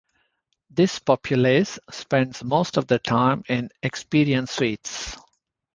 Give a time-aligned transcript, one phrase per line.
[0.71, 5.15] This populace spends most of their time in "experience suits".